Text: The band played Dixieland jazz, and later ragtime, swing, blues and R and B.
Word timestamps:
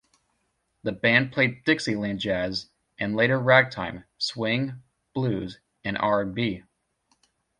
The 0.81 0.93
band 0.93 1.31
played 1.31 1.63
Dixieland 1.63 2.21
jazz, 2.21 2.69
and 2.97 3.15
later 3.15 3.37
ragtime, 3.39 4.05
swing, 4.17 4.81
blues 5.13 5.59
and 5.83 5.95
R 5.95 6.21
and 6.23 6.33
B. 6.33 6.63